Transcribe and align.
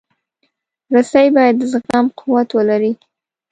رسۍ 0.93 1.27
باید 1.35 1.55
د 1.59 1.63
زغم 1.71 2.05
قوت 2.19 2.49
ولري. 2.53 2.91